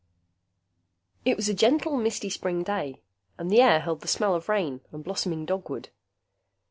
It 1.25 1.37
was 1.37 1.47
a 1.47 1.53
gentle, 1.53 1.95
misty 1.95 2.27
spring 2.31 2.63
day 2.63 3.03
and 3.37 3.51
the 3.51 3.61
air 3.61 3.81
held 3.81 4.01
the 4.01 4.07
smell 4.07 4.33
of 4.33 4.49
rain 4.49 4.81
and 4.91 5.03
blossoming 5.03 5.45
dogwood. 5.45 5.89